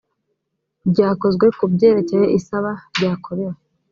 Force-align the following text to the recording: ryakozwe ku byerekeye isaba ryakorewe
ryakozwe 0.89 1.45
ku 1.57 1.65
byerekeye 1.73 2.25
isaba 2.39 2.71
ryakorewe 2.95 3.53